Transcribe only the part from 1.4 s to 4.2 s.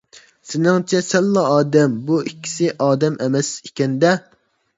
ئادەم، بۇ ئىككىسى ئادەم ئەمەس ئىكەن- دە!